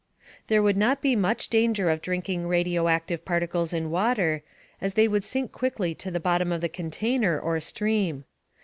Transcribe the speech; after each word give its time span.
There 0.47 0.63
would 0.63 0.77
not 0.77 0.99
be 1.03 1.15
much 1.15 1.47
danger 1.47 1.91
of 1.91 2.01
drinking 2.01 2.47
radioactive 2.47 3.23
particles 3.23 3.71
in 3.71 3.91
water, 3.91 4.41
as 4.81 4.95
they 4.95 5.07
would 5.07 5.23
sink 5.23 5.51
quickly 5.51 5.93
to 5.93 6.09
the 6.09 6.19
bottom 6.19 6.51
of 6.51 6.61
the 6.61 6.69
container 6.69 7.39
or 7.39 7.59
stream. 7.59 8.23